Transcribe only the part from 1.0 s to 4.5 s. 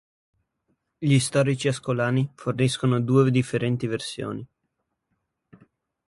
storici ascolani forniscono due differenti versioni.